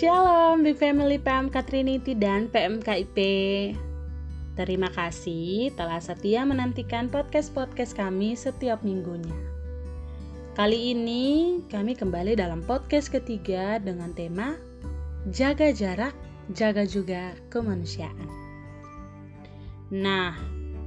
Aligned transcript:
Shalom 0.00 0.64
di 0.64 0.72
Family 0.72 1.20
PMK 1.20 1.52
Trinity 1.68 2.16
dan 2.16 2.48
PMKIP. 2.48 3.18
Terima 4.56 4.88
kasih 4.88 5.76
telah 5.76 6.00
setia 6.00 6.40
menantikan 6.48 7.12
podcast-podcast 7.12 7.92
kami 7.92 8.32
setiap 8.32 8.80
minggunya. 8.80 9.36
Kali 10.56 10.96
ini 10.96 11.60
kami 11.68 11.92
kembali 11.92 12.32
dalam 12.32 12.64
podcast 12.64 13.12
ketiga 13.12 13.76
dengan 13.76 14.16
tema 14.16 14.56
Jaga 15.28 15.68
jarak, 15.68 16.16
jaga 16.56 16.88
juga 16.88 17.36
kemanusiaan. 17.52 18.24
Nah, 19.92 20.32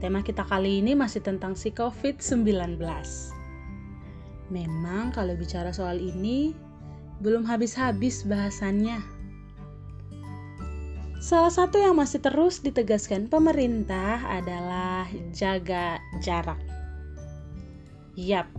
tema 0.00 0.24
kita 0.24 0.48
kali 0.48 0.80
ini 0.80 0.96
masih 0.96 1.20
tentang 1.20 1.52
si 1.52 1.68
COVID-19. 1.68 2.80
Memang 4.48 5.12
kalau 5.12 5.36
bicara 5.36 5.68
soal 5.68 6.00
ini, 6.00 6.71
belum 7.22 7.46
habis-habis 7.46 8.26
bahasannya. 8.26 8.98
Salah 11.22 11.54
satu 11.54 11.78
yang 11.78 11.94
masih 11.94 12.18
terus 12.18 12.58
ditegaskan 12.66 13.30
pemerintah 13.30 14.26
adalah 14.26 15.06
jaga 15.30 16.02
jarak. 16.18 16.58
Yap, 18.18 18.50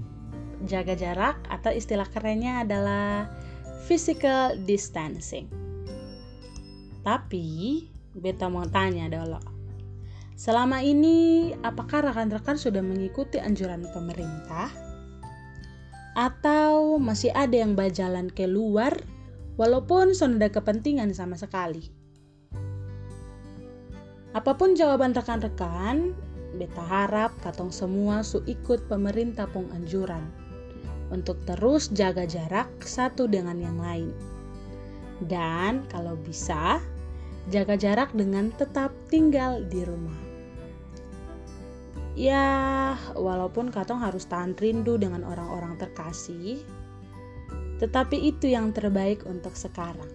jaga 0.63 0.95
jarak 0.95 1.43
atau 1.51 1.75
istilah 1.75 2.07
kerennya 2.07 2.63
adalah 2.63 3.27
physical 3.83 4.55
distancing. 4.63 5.51
Tapi, 7.03 7.83
beta 8.15 8.47
mau 8.47 8.63
tanya 8.71 9.11
dulu. 9.11 9.43
Selama 10.39 10.79
ini, 10.79 11.51
apakah 11.67 11.99
rekan-rekan 12.09 12.55
sudah 12.55 12.79
mengikuti 12.79 13.43
anjuran 13.43 13.83
pemerintah? 13.91 14.71
Atau 16.13 16.97
masih 17.01 17.33
ada 17.33 17.57
yang 17.57 17.73
berjalan 17.73 18.29
keluar 18.29 18.93
walaupun 19.57 20.13
ada 20.13 20.49
kepentingan 20.49 21.13
sama 21.13 21.37
sekali. 21.37 21.89
Apa 24.33 24.57
pun 24.57 24.73
jawaban 24.73 25.13
rekan-rekan, 25.13 26.17
beta 26.57 26.81
harap 26.81 27.33
katong 27.45 27.69
semua 27.69 28.25
su 28.25 28.41
ikut 28.49 28.89
pemerintah 28.89 29.45
pung 29.45 29.69
anjuran 29.77 30.25
untuk 31.13 31.37
terus 31.45 31.93
jaga 31.93 32.25
jarak 32.25 32.69
satu 32.81 33.29
dengan 33.29 33.61
yang 33.61 33.77
lain. 33.77 34.09
Dan 35.21 35.85
kalau 35.93 36.17
bisa, 36.17 36.81
jaga 37.53 37.77
jarak 37.77 38.09
dengan 38.17 38.49
tetap 38.57 38.89
tinggal 39.13 39.61
di 39.69 39.85
rumah. 39.85 40.22
Ya, 42.13 42.93
walaupun 43.17 43.73
Katong 43.73 43.97
harus 43.97 44.29
tahan 44.29 44.53
rindu 44.53 45.01
dengan 45.01 45.25
orang-orang 45.25 45.81
terkasih, 45.81 46.61
tetapi 47.81 48.29
itu 48.29 48.53
yang 48.53 48.69
terbaik 48.69 49.25
untuk 49.25 49.57
sekarang. 49.57 50.09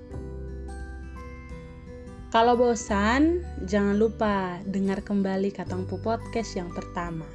Kalau 2.30 2.54
bosan, 2.54 3.42
jangan 3.66 3.98
lupa 3.98 4.62
dengar 4.62 5.02
kembali 5.02 5.50
Katong 5.50 5.90
Pu 5.90 5.98
Podcast 5.98 6.54
yang 6.54 6.70
pertama. 6.70 7.26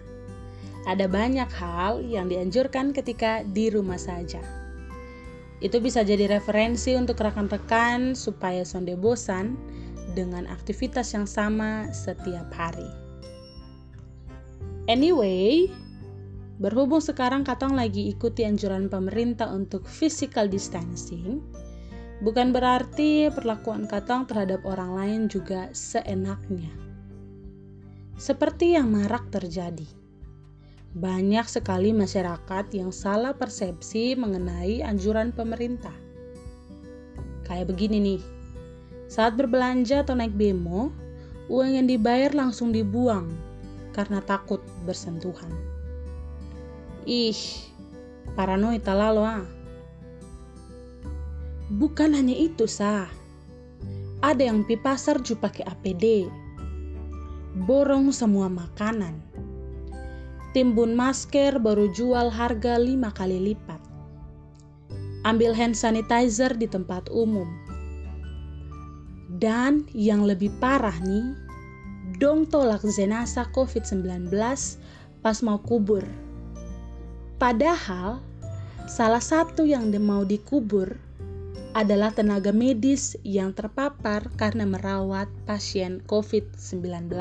Ada 0.88 1.11
banyak 1.11 1.50
hal 1.59 2.00
yang 2.00 2.31
dianjurkan 2.31 2.95
ketika 2.95 3.44
di 3.44 3.67
rumah 3.67 4.00
saja. 4.00 4.39
Itu 5.59 5.83
bisa 5.83 6.08
jadi 6.08 6.39
referensi 6.39 6.95
untuk 6.95 7.20
rekan-rekan 7.20 8.16
supaya 8.16 8.64
sonde 8.64 8.95
bosan 8.95 9.59
dengan 10.16 10.48
aktivitas 10.48 11.11
yang 11.11 11.27
sama 11.27 11.92
setiap 11.92 12.48
hari. 12.55 13.02
Anyway, 14.92 15.72
berhubung 16.59 17.00
sekarang 17.00 17.48
Katong 17.48 17.80
lagi 17.80 18.12
ikuti 18.12 18.44
anjuran 18.44 18.92
pemerintah 18.92 19.48
untuk 19.48 19.88
physical 19.88 20.52
distancing, 20.52 21.39
bukan 22.20 22.52
berarti 22.52 23.31
perlakuan 23.31 23.88
Katong 23.88 24.28
terhadap 24.28 24.67
orang 24.67 24.92
lain 24.92 25.22
juga 25.31 25.72
seenaknya. 25.72 26.67
Seperti 28.20 28.76
yang 28.76 28.92
marak 28.92 29.32
terjadi. 29.32 29.88
Banyak 30.93 31.48
sekali 31.48 31.95
masyarakat 31.95 32.70
yang 32.76 32.92
salah 32.92 33.33
persepsi 33.33 34.20
mengenai 34.20 34.83
anjuran 34.83 35.32
pemerintah. 35.32 35.95
Kayak 37.48 37.72
begini 37.72 37.98
nih, 38.04 38.22
saat 39.08 39.39
berbelanja 39.39 40.04
atau 40.04 40.14
naik 40.14 40.36
bemo, 40.36 40.92
uang 41.48 41.72
yang 41.72 41.88
dibayar 41.88 42.36
langsung 42.36 42.76
dibuang 42.76 43.52
karena 43.93 44.20
takut 44.26 44.59
bersentuhan. 44.83 45.54
Ih, 47.05 47.37
paranoid 48.33 48.81
lalu 48.89 49.23
ah. 49.23 49.45
Bukan 51.73 52.17
hanya 52.17 52.36
itu 52.36 52.65
sah. 52.65 53.08
Ada 54.23 54.49
yang 54.49 54.64
pi 54.64 54.80
pasar 54.80 55.20
ju 55.20 55.36
pakai 55.36 55.67
APD. 55.67 56.27
Borong 57.67 58.09
semua 58.15 58.48
makanan. 58.48 59.20
Timbun 60.54 60.93
masker 60.93 61.58
baru 61.58 61.89
jual 61.92 62.30
harga 62.30 62.77
lima 62.77 63.10
kali 63.11 63.42
lipat. 63.52 63.81
Ambil 65.27 65.52
hand 65.52 65.75
sanitizer 65.75 66.54
di 66.55 66.70
tempat 66.70 67.10
umum. 67.11 67.49
Dan 69.43 69.83
yang 69.92 70.23
lebih 70.23 70.54
parah 70.61 70.95
nih, 71.04 71.36
dong 72.23 72.48
tolak 72.48 72.88
jenazah 72.88 73.52
COVID-19 73.52 74.32
pas 75.20 75.38
mau 75.44 75.60
kubur. 75.60 76.08
Padahal, 77.36 78.23
salah 78.88 79.20
satu 79.20 79.67
yang 79.67 79.92
mau 80.00 80.23
dikubur 80.23 80.95
adalah 81.76 82.16
tenaga 82.16 82.56
medis 82.56 83.20
yang 83.28 83.52
terpapar 83.52 84.32
karena 84.39 84.64
merawat 84.64 85.28
pasien 85.44 86.00
COVID-19. 86.08 87.11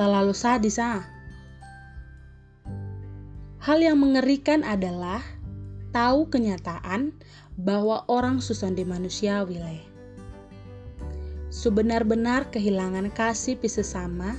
Terlalu 0.00 0.32
sadis 0.32 0.80
ah. 0.80 1.04
Hal 3.60 3.84
yang 3.84 4.00
mengerikan 4.00 4.64
adalah 4.64 5.20
tahu 5.92 6.32
kenyataan 6.32 7.12
bahwa 7.60 8.08
orang 8.08 8.40
susah 8.40 8.72
di 8.72 8.88
manusia 8.88 9.44
wilayah 9.44 9.93
sebenar-benar 11.54 12.50
kehilangan 12.50 13.14
kasih 13.14 13.54
sesama 13.70 14.34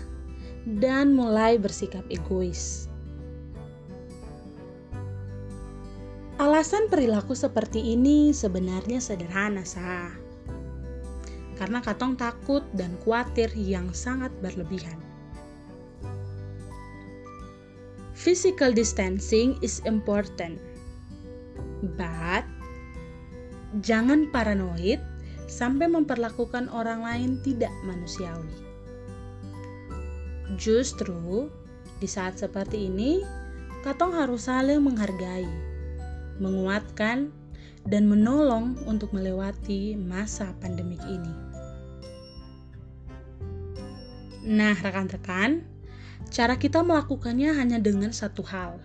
dan 0.67 1.15
mulai 1.15 1.55
bersikap 1.55 2.03
egois. 2.11 2.91
Alasan 6.35 6.91
perilaku 6.91 7.31
seperti 7.31 7.95
ini 7.95 8.35
sebenarnya 8.35 8.99
sederhana 8.99 9.63
sah. 9.63 10.11
Karena 11.55 11.79
katong 11.79 12.19
takut 12.19 12.67
dan 12.75 12.99
khawatir 13.07 13.47
yang 13.55 13.95
sangat 13.95 14.35
berlebihan. 14.43 14.99
Physical 18.11 18.75
distancing 18.75 19.55
is 19.63 19.79
important. 19.87 20.59
But 21.95 22.43
jangan 23.79 24.27
paranoid 24.35 25.14
sampai 25.45 25.89
memperlakukan 25.89 26.67
orang 26.73 27.05
lain 27.05 27.31
tidak 27.45 27.71
manusiawi. 27.85 28.53
Justru 30.55 31.49
di 31.99 32.07
saat 32.07 32.37
seperti 32.37 32.87
ini, 32.89 33.21
Katong 33.85 34.17
harus 34.17 34.49
saling 34.49 34.81
menghargai, 34.81 35.45
menguatkan, 36.41 37.29
dan 37.85 38.09
menolong 38.09 38.73
untuk 38.89 39.13
melewati 39.13 39.93
masa 39.93 40.57
pandemik 40.57 40.97
ini. 41.05 41.33
Nah, 44.41 44.73
rekan-rekan, 44.73 45.61
cara 46.33 46.57
kita 46.57 46.81
melakukannya 46.81 47.53
hanya 47.53 47.77
dengan 47.77 48.09
satu 48.09 48.41
hal: 48.41 48.81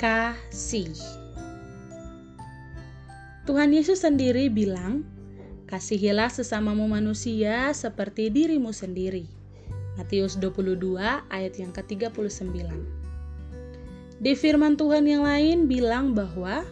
kasih. 0.00 0.96
Tuhan 3.42 3.74
Yesus 3.74 4.06
sendiri 4.06 4.46
bilang, 4.46 5.02
Kasihilah 5.66 6.30
sesamamu 6.30 6.86
manusia 6.86 7.74
seperti 7.74 8.30
dirimu 8.30 8.70
sendiri. 8.70 9.26
Matius 9.98 10.38
22 10.38 10.94
ayat 11.26 11.54
yang 11.58 11.74
ke-39. 11.74 12.54
Di 14.22 14.32
firman 14.38 14.78
Tuhan 14.78 15.10
yang 15.10 15.26
lain 15.26 15.66
bilang 15.66 16.14
bahwa 16.14 16.62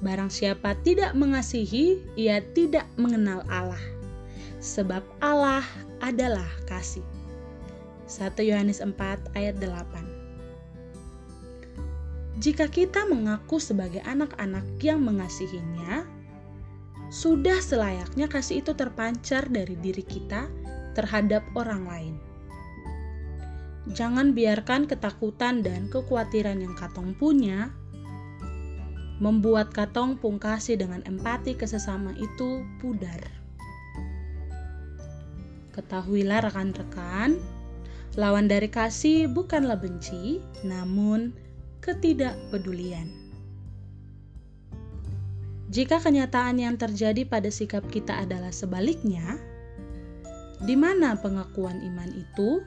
barang 0.00 0.32
siapa 0.32 0.80
tidak 0.80 1.12
mengasihi, 1.12 2.00
ia 2.16 2.40
tidak 2.56 2.88
mengenal 2.96 3.44
Allah. 3.52 3.82
Sebab 4.64 5.04
Allah 5.20 5.66
adalah 6.00 6.48
kasih. 6.64 7.04
1 8.08 8.32
Yohanes 8.48 8.80
4 8.80 8.96
ayat 9.36 9.60
8 9.60 10.17
jika 12.38 12.70
kita 12.70 13.02
mengaku 13.10 13.58
sebagai 13.58 13.98
anak-anak 14.06 14.62
yang 14.78 15.02
mengasihinya, 15.02 16.06
sudah 17.10 17.58
selayaknya 17.58 18.30
kasih 18.30 18.62
itu 18.62 18.78
terpancar 18.78 19.50
dari 19.50 19.74
diri 19.74 20.06
kita 20.06 20.46
terhadap 20.94 21.42
orang 21.58 21.82
lain. 21.82 22.14
Jangan 23.90 24.36
biarkan 24.36 24.86
ketakutan 24.86 25.66
dan 25.66 25.90
kekhawatiran 25.90 26.62
yang 26.62 26.78
katong 26.78 27.16
punya 27.18 27.74
membuat 29.18 29.74
katong 29.74 30.14
pungkasi 30.14 30.78
dengan 30.78 31.02
empati 31.10 31.58
ke 31.58 31.66
sesama 31.66 32.14
itu 32.14 32.62
pudar. 32.78 33.18
Ketahuilah 35.74 36.46
rekan-rekan, 36.46 37.40
lawan 38.14 38.46
dari 38.46 38.70
kasih 38.70 39.26
bukanlah 39.26 39.80
benci, 39.80 40.38
namun 40.62 41.34
ketidakpedulian. 41.88 43.08
Jika 45.72 45.96
kenyataan 45.96 46.60
yang 46.60 46.76
terjadi 46.76 47.24
pada 47.24 47.48
sikap 47.48 47.88
kita 47.88 48.28
adalah 48.28 48.52
sebaliknya, 48.52 49.40
di 50.60 50.76
mana 50.76 51.16
pengakuan 51.16 51.80
iman 51.80 52.10
itu? 52.12 52.60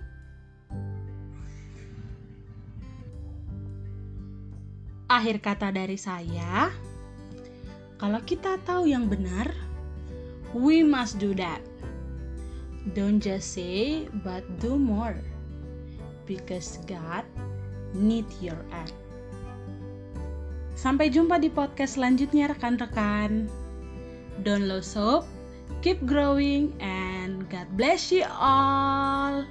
Akhir 5.05 5.37
kata 5.37 5.69
dari 5.69 6.01
saya, 6.01 6.73
kalau 8.01 8.21
kita 8.25 8.57
tahu 8.65 8.89
yang 8.89 9.05
benar, 9.05 9.53
we 10.57 10.81
must 10.81 11.21
do 11.21 11.37
that. 11.37 11.61
Don't 12.97 13.21
just 13.21 13.53
say, 13.53 14.09
but 14.25 14.41
do 14.57 14.81
more. 14.81 15.17
Because 16.25 16.81
God 16.89 17.27
need 17.93 18.25
your 18.41 18.57
act. 18.73 19.00
Sampai 20.81 21.13
jumpa 21.13 21.37
di 21.37 21.53
podcast 21.53 22.01
selanjutnya 22.01 22.49
rekan-rekan. 22.49 23.45
Lose 24.41 24.97
hope, 24.97 25.29
keep 25.85 26.01
growing, 26.09 26.73
and 26.81 27.45
God 27.53 27.69
bless 27.77 28.09
you 28.09 28.25
all. 28.25 29.45